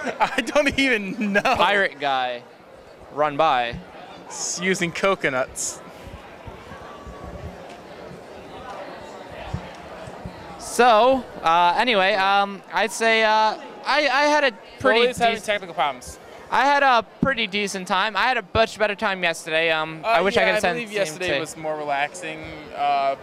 I 0.21 0.43
don't 0.47 0.79
even 0.79 1.33
know. 1.33 1.41
pirate 1.43 1.99
guy 2.01 2.43
run 3.13 3.37
by. 3.37 3.79
It's 4.27 4.61
using 4.61 4.93
coconuts. 4.93 5.81
So 10.59 11.25
uh, 11.43 11.75
anyway, 11.79 12.15
um, 12.15 12.63
I'd 12.73 12.91
say 12.91 13.23
uh, 13.23 13.29
I, 13.85 14.09
I 14.09 14.25
had 14.25 14.45
a 14.45 14.53
pretty 14.81 15.01
Always 15.01 15.19
having 15.19 15.41
technical 15.41 15.75
problems. 15.75 16.19
I 16.51 16.65
had 16.67 16.83
a 16.83 17.05
pretty 17.21 17.47
decent 17.47 17.89
time. 17.89 18.17
I 18.17 18.23
had 18.23 18.37
a 18.39 18.45
much 18.55 18.79
better 18.79 18.95
time 18.95 19.23
yesterday. 19.23 19.71
Um, 19.71 20.03
I 20.05 20.19
Uh, 20.21 20.25
wish 20.25 20.37
yeah, 20.37 20.43
I 20.49 20.55
could 20.55 20.65
I 20.65 20.73
believe 20.73 20.93
yesterday 20.93 21.41
was 21.41 21.57
more 21.57 21.77
relaxing. 21.77 22.45
Uh, 22.77 23.17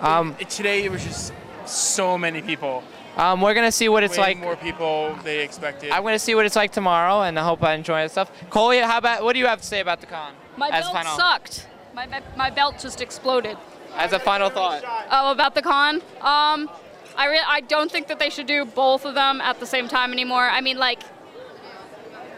Um, 0.00 0.36
today 0.50 0.84
it 0.84 0.90
was 0.90 1.02
just 1.02 1.32
so 1.64 2.18
many 2.18 2.42
people. 2.42 2.82
um, 3.16 3.40
we're 3.40 3.54
gonna 3.54 3.72
see 3.72 3.88
what 3.88 4.02
it's 4.02 4.18
Way 4.18 4.24
like. 4.24 4.38
more 4.38 4.56
people 4.56 5.14
they 5.22 5.38
expected. 5.42 5.90
I'm 5.92 6.02
gonna 6.02 6.18
see 6.18 6.34
what 6.34 6.44
it's 6.44 6.56
like 6.56 6.72
tomorrow, 6.72 7.22
and 7.22 7.38
I 7.38 7.42
hope 7.44 7.62
I 7.62 7.72
enjoy 7.74 8.02
the 8.02 8.08
stuff. 8.10 8.30
Coley, 8.50 8.78
how 8.80 8.98
about 8.98 9.22
what 9.24 9.32
do 9.32 9.38
you 9.38 9.46
have 9.46 9.60
to 9.60 9.66
say 9.66 9.80
about 9.80 10.00
the 10.00 10.06
con? 10.06 10.32
My 10.58 10.70
belt 10.70 10.92
final, 10.92 11.16
sucked. 11.16 11.66
My, 11.94 12.06
my, 12.06 12.20
my 12.36 12.50
belt 12.50 12.78
just 12.78 13.00
exploded. 13.00 13.56
As 13.96 14.12
a 14.12 14.18
final 14.18 14.50
thought. 14.50 14.82
Oh, 15.10 15.30
about 15.30 15.54
the 15.54 15.62
con? 15.62 16.02
Um, 16.20 16.68
I 17.16 17.28
re- 17.28 17.46
I 17.46 17.60
don't 17.60 17.90
think 17.90 18.08
that 18.08 18.18
they 18.18 18.30
should 18.30 18.46
do 18.46 18.64
both 18.64 19.04
of 19.04 19.14
them 19.14 19.40
at 19.40 19.60
the 19.60 19.66
same 19.66 19.88
time 19.88 20.12
anymore. 20.12 20.48
I 20.48 20.60
mean, 20.60 20.78
like, 20.78 21.02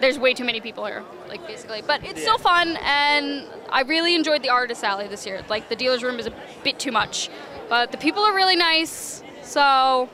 there's 0.01 0.19
way 0.19 0.35
too 0.35 0.45
many 0.45 0.61
people 0.61 0.85
here, 0.85 1.03
like 1.29 1.47
basically. 1.47 1.83
But 1.87 2.05
it's 2.05 2.21
still 2.21 2.39
fun, 2.39 2.77
and 2.83 3.47
I 3.71 3.83
really 3.83 4.15
enjoyed 4.15 4.43
the 4.43 4.51
artist 4.51 4.85
alley 4.85 5.09
this 5.09 5.25
year. 5.25 5.43
Like, 5.49 5.69
the 5.69 5.77
dealer's 5.77 6.03
room 6.03 6.19
is 6.19 6.27
a 6.27 6.33
bit 6.63 6.79
too 6.79 6.93
much, 6.93 7.31
but 7.69 7.91
the 7.93 7.99
people 7.99 8.23
are 8.23 8.35
really 8.35 8.57
nice, 8.57 9.23
so 9.43 10.09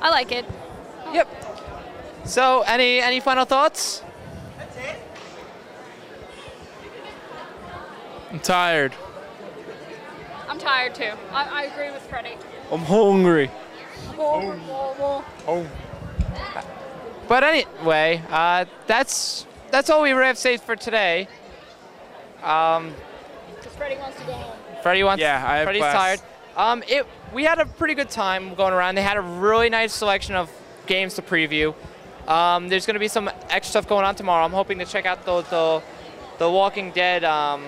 I 0.00 0.10
like 0.10 0.32
it. 0.32 0.46
Yep. 1.12 1.28
So, 2.24 2.62
any 2.62 3.00
any 3.00 3.20
final 3.20 3.44
thoughts? 3.44 4.02
I'm 8.30 8.40
tired. 8.40 8.94
I'm 10.50 10.58
tired 10.58 10.96
too. 10.96 11.12
I, 11.32 11.44
I 11.44 11.62
agree 11.66 11.92
with 11.92 12.02
Freddie. 12.02 12.36
I'm 12.72 12.80
hungry. 12.80 13.48
Oh. 14.18 15.66
But 17.28 17.44
anyway, 17.44 18.20
uh, 18.28 18.64
that's 18.88 19.46
that's 19.70 19.88
all 19.90 20.02
we 20.02 20.10
have 20.10 20.34
to 20.34 20.40
say 20.40 20.56
for 20.56 20.74
today. 20.74 21.28
Um, 22.42 22.92
Because 23.54 23.72
Freddie 23.76 23.96
wants 23.98 24.18
to 24.18 24.26
go 24.26 24.32
home. 24.32 24.56
Freddie 24.82 25.04
wants. 25.04 25.20
Yeah, 25.20 25.36
I 25.46 25.58
have 25.58 25.66
Freddie's 25.66 25.82
class. 25.82 25.94
tired. 25.94 26.20
Um, 26.56 26.82
it 26.88 27.06
we 27.32 27.44
had 27.44 27.60
a 27.60 27.66
pretty 27.66 27.94
good 27.94 28.10
time 28.10 28.54
going 28.56 28.72
around. 28.72 28.96
They 28.96 29.02
had 29.02 29.18
a 29.18 29.20
really 29.20 29.70
nice 29.70 29.92
selection 29.92 30.34
of 30.34 30.50
games 30.86 31.14
to 31.14 31.22
preview. 31.22 31.76
Um, 32.26 32.68
there's 32.68 32.86
going 32.86 32.94
to 32.94 33.00
be 33.00 33.08
some 33.08 33.30
extra 33.50 33.70
stuff 33.70 33.88
going 33.88 34.04
on 34.04 34.16
tomorrow. 34.16 34.44
I'm 34.44 34.52
hoping 34.52 34.80
to 34.80 34.84
check 34.84 35.06
out 35.06 35.24
the 35.24 35.42
the, 35.42 35.82
the 36.38 36.50
Walking 36.50 36.90
Dead 36.90 37.22
um, 37.22 37.62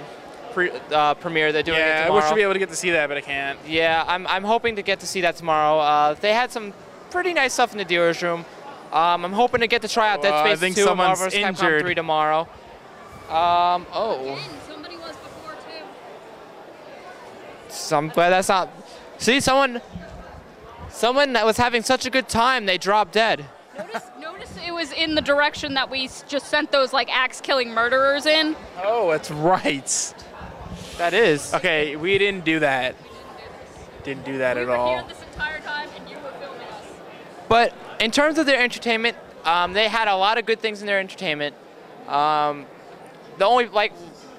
pre, 0.52 0.70
uh, 0.70 1.14
premiere 1.14 1.52
they're 1.52 1.62
doing 1.62 1.78
it 1.78 1.86
Yeah, 1.86 2.06
I 2.08 2.10
wish 2.10 2.24
I'd 2.24 2.34
be 2.34 2.42
able 2.42 2.52
to 2.52 2.58
get 2.58 2.68
to 2.70 2.76
see 2.76 2.90
that, 2.90 3.08
but 3.08 3.16
I 3.16 3.20
can't. 3.20 3.58
Yeah, 3.66 4.04
I'm, 4.06 4.26
I'm 4.26 4.44
hoping 4.44 4.76
to 4.76 4.82
get 4.82 5.00
to 5.00 5.06
see 5.06 5.20
that 5.22 5.36
tomorrow. 5.36 5.78
Uh, 5.78 6.14
they 6.14 6.32
had 6.32 6.50
some 6.50 6.72
pretty 7.10 7.32
nice 7.32 7.52
stuff 7.52 7.72
in 7.72 7.78
the 7.78 7.84
dealer's 7.84 8.22
room. 8.22 8.44
Um, 8.92 9.24
I'm 9.24 9.32
hoping 9.32 9.60
to 9.60 9.66
get 9.66 9.82
to 9.82 9.88
try 9.88 10.10
out 10.10 10.20
Dead 10.22 10.30
Well, 10.30 10.44
I 10.44 10.48
Space 10.50 10.60
think 10.60 10.76
2 10.76 10.80
and 10.82 10.88
someone's 10.88 11.18
Marvel 11.18 11.24
vs. 11.24 11.40
Capcom 11.40 11.48
injured. 11.48 11.82
3 11.82 11.94
tomorrow. 11.94 12.40
Um, 13.28 13.86
oh, 13.94 14.38
Somebody 14.68 14.96
was 14.96 15.16
before 15.16 15.52
too. 15.54 15.84
so 17.68 17.96
I'm 17.96 18.08
that's 18.08 18.48
not. 18.48 18.68
See, 19.16 19.40
someone, 19.40 19.80
someone 20.90 21.32
that 21.32 21.46
was 21.46 21.56
having 21.56 21.82
such 21.82 22.04
a 22.04 22.10
good 22.10 22.28
time, 22.28 22.66
they 22.66 22.76
dropped 22.76 23.12
dead. 23.12 23.46
Notice, 23.78 24.10
notice 24.20 24.58
it 24.66 24.74
was 24.74 24.92
in 24.92 25.14
the 25.14 25.22
direction 25.22 25.72
that 25.74 25.88
we 25.88 26.10
just 26.28 26.48
sent 26.48 26.70
those 26.70 26.92
like 26.92 27.08
axe-killing 27.10 27.70
murderers 27.72 28.26
in. 28.26 28.54
Oh, 28.82 29.10
that's 29.10 29.30
right. 29.30 30.14
That 31.02 31.14
is. 31.14 31.52
Okay, 31.52 31.96
we 31.96 32.16
didn't 32.16 32.44
do 32.44 32.60
that. 32.60 32.94
Didn't 34.04 34.24
do 34.24 34.38
that 34.38 34.54
we 34.54 34.62
at 34.62 34.68
were 34.68 34.76
all. 34.76 34.98
here 34.98 35.04
this 35.08 35.20
entire 35.32 35.58
time, 35.58 35.88
and 35.96 36.08
you 36.08 36.14
were 36.18 36.30
filming 36.38 36.60
us. 36.60 36.84
But 37.48 37.74
in 37.98 38.12
terms 38.12 38.38
of 38.38 38.46
their 38.46 38.62
entertainment, 38.62 39.16
um, 39.44 39.72
they 39.72 39.88
had 39.88 40.06
a 40.06 40.14
lot 40.14 40.38
of 40.38 40.46
good 40.46 40.60
things 40.60 40.80
in 40.80 40.86
their 40.86 41.00
entertainment. 41.00 41.56
Um, 42.06 42.66
the 43.36 43.46
only 43.46 43.66
like 43.66 43.92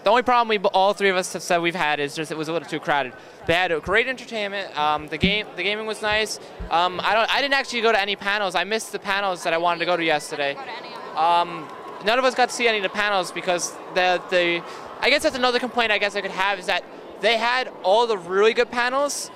the 0.05 0.09
only 0.09 0.21
problem 0.21 0.47
we 0.47 0.57
all 0.69 0.93
three 0.93 1.09
of 1.09 1.17
us 1.17 1.33
have 1.33 1.43
said 1.43 1.57
we've 1.57 1.75
had 1.75 1.99
is 1.99 2.15
just 2.15 2.31
it 2.31 2.37
was 2.37 2.47
a 2.47 2.53
little 2.53 2.69
too 2.69 2.79
crowded. 2.79 3.11
They 3.45 3.55
had 3.55 3.73
a 3.73 3.81
great 3.81 4.07
entertainment. 4.07 4.77
Um, 4.79 5.09
the 5.09 5.17
game 5.17 5.45
the 5.57 5.63
gaming 5.63 5.85
was 5.85 6.01
nice. 6.01 6.39
Um, 6.71 7.01
I 7.03 7.13
don't 7.13 7.29
I 7.29 7.41
didn't 7.41 7.55
actually 7.55 7.81
go 7.81 7.91
to 7.91 7.99
any 8.01 8.15
panels. 8.15 8.55
I 8.55 8.63
missed 8.63 8.93
the 8.93 8.99
panels 8.99 9.43
that 9.43 9.51
I 9.51 9.57
wanted 9.57 9.79
to 9.79 9.85
go 9.85 9.97
to 9.97 10.03
yesterday. 10.03 10.53
Go 10.53 10.63
to 10.63 10.69
any 10.69 10.93
of 10.93 11.03
them. 11.03 11.17
Um, 11.17 11.67
none 12.05 12.19
of 12.19 12.23
us 12.23 12.35
got 12.35 12.47
to 12.47 12.55
see 12.55 12.69
any 12.69 12.77
of 12.77 12.83
the 12.83 12.89
panels 12.89 13.33
because 13.33 13.73
the 13.95 14.21
the 14.29 14.63
I 15.03 15.09
guess 15.09 15.23
that's 15.23 15.35
another 15.35 15.59
complaint 15.59 15.91
I 15.91 15.97
guess 15.97 16.15
I 16.15 16.21
could 16.21 16.31
have 16.31 16.59
is 16.59 16.67
that 16.67 16.81
they 17.19 17.37
had 17.37 17.69
all 17.83 18.07
the 18.07 18.17
really 18.17 18.53
good 18.53 18.71
panels 18.71 19.29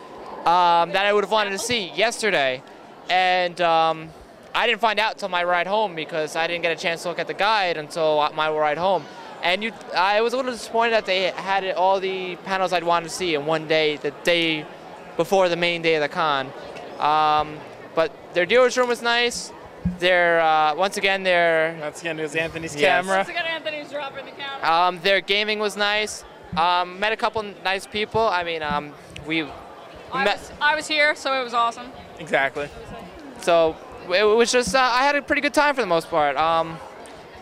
um, 0.46 0.94
that 0.94 1.06
I 1.06 1.12
would 1.12 1.26
have 1.26 1.32
wanted 1.32 1.50
to 1.50 1.60
see 1.60 1.92
yesterday, 1.92 2.64
and 3.10 3.60
um, 3.60 4.10
I 4.56 4.66
didn't 4.66 4.80
find 4.80 4.98
out 4.98 5.16
until 5.16 5.28
my 5.28 5.44
ride 5.44 5.68
home 5.68 5.94
because 5.94 6.38
I 6.38 6.48
didn't 6.48 6.62
get 6.62 6.72
a 6.72 6.82
chance 6.82 7.02
to 7.04 7.10
look 7.10 7.20
at 7.20 7.28
the 7.28 7.34
guide 7.34 7.76
until 7.76 8.32
my 8.34 8.50
ride 8.50 8.78
home. 8.78 9.04
And 9.44 9.62
you, 9.62 9.74
I 9.94 10.22
was 10.22 10.32
a 10.32 10.38
little 10.38 10.54
disappointed 10.54 10.94
that 10.94 11.06
they 11.06 11.32
had 11.32 11.70
all 11.74 12.00
the 12.00 12.38
panels 12.38 12.72
I'd 12.72 12.86
wanted 12.86 13.10
to 13.10 13.14
see 13.14 13.36
in 13.36 13.46
one 13.46 13.68
day, 13.68 13.98
the 13.98 14.12
day 14.24 14.66
before 15.18 15.50
the 15.50 15.58
main 15.58 15.82
day 15.82 15.96
of 15.96 16.02
the 16.02 16.08
con. 16.08 16.50
Um, 16.98 17.60
but 17.94 18.14
their 18.34 18.46
dealer's 18.46 18.78
room 18.78 18.88
was 18.88 19.02
nice. 19.02 19.52
Their 20.00 20.40
uh, 20.42 20.76
once 20.76 20.98
again 20.98 21.24
their 21.24 21.78
Once 21.82 22.02
again, 22.02 22.20
it 22.20 22.24
was 22.24 22.36
Anthony's 22.36 22.76
Yes. 22.76 23.04
camera. 23.04 23.18
Once 23.18 23.30
again, 23.30 23.46
Anthony's 23.46 23.90
dropping 23.92 24.26
the 24.26 24.32
camera. 24.32 24.72
um, 24.72 25.00
their 25.02 25.22
gaming 25.22 25.60
was 25.60 25.76
nice. 25.76 26.24
Um, 26.56 27.00
met 27.00 27.12
a 27.14 27.18
couple 27.18 27.44
nice 27.64 27.86
people. 27.88 28.22
I 28.22 28.44
mean, 28.44 28.62
um, 28.64 28.94
we 29.26 29.44
I 30.14 30.24
met. 30.24 30.38
was, 30.38 30.52
I 30.62 30.76
was 30.76 30.88
here, 30.88 31.16
so 31.16 31.40
it 31.40 31.44
was 31.44 31.54
awesome. 31.54 31.88
Exactly. 32.20 32.70
So 33.42 33.76
it 34.14 34.24
was 34.24 34.52
just 34.52 34.76
uh, 34.76 34.80
I 34.80 35.04
had 35.04 35.16
a 35.16 35.22
pretty 35.22 35.42
good 35.42 35.54
time 35.54 35.76
for 35.76 35.82
the 35.82 35.88
most 35.88 36.10
part. 36.10 36.38
Um, 36.38 36.78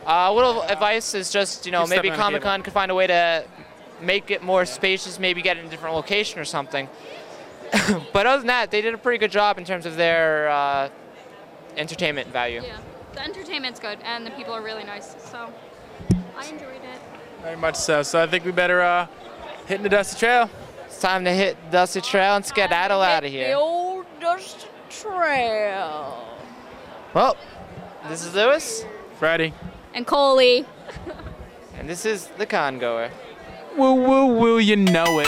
uh, 0.06 0.28
a 0.30 0.34
little 0.34 0.62
advice 0.64 1.14
is 1.14 1.32
just 1.32 1.66
you 1.66 1.72
know 1.72 1.82
maybe 1.88 2.08
stepping 2.08 2.12
on 2.12 2.18
the 2.34 2.40
Comic 2.40 2.42
Con 2.44 2.62
could 2.62 2.74
find 2.74 2.92
a 2.92 2.96
way 2.96 3.08
to 3.08 3.44
make 4.02 4.32
it 4.32 4.44
more 4.44 4.66
spacious, 4.66 5.20
maybe 5.20 5.42
get 5.42 5.58
it 5.58 5.62
in 5.62 5.68
a 5.68 5.70
different 5.70 5.96
location 5.96 6.40
or 6.40 6.46
something. 6.46 6.88
but 8.14 8.26
other 8.26 8.38
than 8.40 8.48
that, 8.48 8.72
they 8.72 8.82
did 8.82 8.94
a 8.94 8.98
pretty 8.98 9.18
good 9.18 9.32
job 9.32 9.58
in 9.58 9.66
terms 9.66 9.86
of 9.86 9.96
their 9.96 10.50
uh, 10.50 10.90
entertainment 11.78 12.28
value. 12.30 12.62
Yeah, 12.64 12.78
the 13.14 13.24
entertainment's 13.24 13.80
good, 13.80 14.00
and 14.04 14.26
the 14.26 14.32
people 14.32 14.54
are 14.54 14.62
really 14.62 14.84
nice. 14.84 15.16
So 15.32 15.52
I 16.38 16.46
enjoyed 16.48 16.84
it. 16.84 17.02
Very 17.42 17.58
much 17.58 17.76
so. 17.76 18.04
So 18.04 18.22
I 18.22 18.28
think 18.28 18.46
we 18.46 18.52
better 18.52 18.82
uh, 18.82 19.08
hit 19.68 19.84
the 19.84 19.90
dusty 19.90 20.20
trail. 20.20 20.50
It's 20.96 21.02
time 21.02 21.26
to 21.26 21.32
hit 21.32 21.58
Dusty 21.72 22.00
Trail 22.00 22.38
and 22.38 22.46
skedaddle 22.46 23.02
out 23.02 23.26
of 23.26 23.30
here. 23.30 23.48
The 23.50 23.54
old 23.54 24.06
dust 24.22 24.66
trail. 24.90 26.26
Well, 27.14 27.36
this 28.08 28.26
is 28.26 28.34
Lewis, 28.34 28.86
Freddie. 29.20 29.54
And 29.94 30.08
Coley. 30.08 30.66
and 31.78 31.90
this 31.90 32.06
is 32.06 32.28
the 32.38 32.46
Con 32.46 32.80
Goer. 32.80 33.12
Woo 33.78 33.94
woo 33.94 34.26
woo, 34.28 34.58
you 34.58 34.78
know 34.78 35.20
it. 35.20 35.28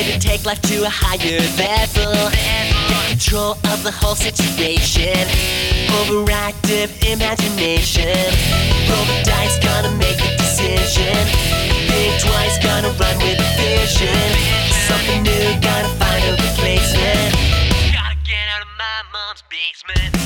To 0.00 0.18
take 0.18 0.46
life 0.46 0.62
to 0.62 0.84
a 0.84 0.88
higher 0.88 1.44
level. 1.60 2.32
Control 3.12 3.52
of 3.68 3.84
the 3.84 3.92
whole 3.92 4.14
situation. 4.14 5.12
Overactive 6.00 6.88
imagination. 7.04 8.08
Roll 8.88 9.04
the 9.04 9.20
dice, 9.28 9.60
gonna 9.60 9.92
make 10.00 10.16
a 10.24 10.32
decision. 10.40 11.12
Think 11.84 12.16
twice, 12.16 12.56
gonna 12.64 12.88
run 12.96 13.16
with 13.20 13.44
a 13.44 13.50
vision. 13.60 14.24
Something 14.88 15.20
new, 15.22 15.60
gotta 15.60 15.92
find 16.00 16.24
a 16.24 16.32
replacement. 16.32 17.36
Gotta 17.92 18.16
get 18.24 18.40
out 18.56 18.64
of 18.64 18.72
my 18.80 18.96
mom's 19.12 19.44
basement. 19.52 20.16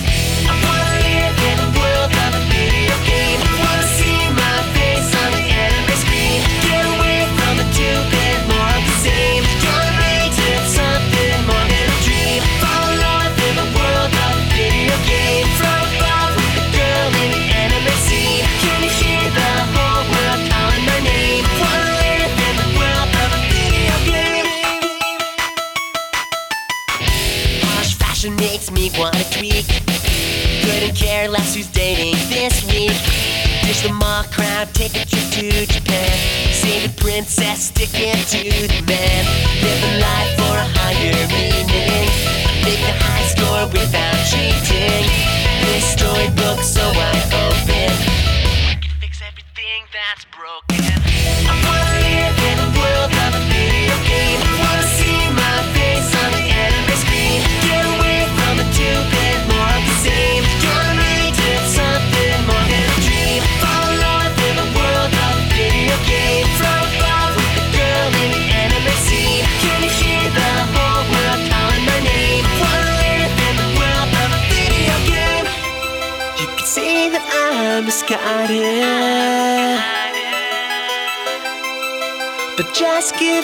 Take 34.73 34.97
a 34.97 35.05
trip 35.05 35.31
to 35.33 35.67
Japan. 35.67 36.53
See 36.53 36.87
the 36.87 36.93
princess 37.01 37.65
sticking 37.65 38.15
to 38.33 38.44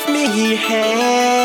give 0.07 0.15
me 0.15 0.51
your 0.51 1.40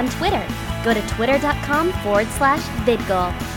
on 0.00 0.08
Twitter. 0.08 0.46
Go 0.82 0.94
to 0.94 1.06
twitter.com 1.08 1.92
forward 2.02 2.26
slash 2.28 2.62
VidGo. 2.86 3.49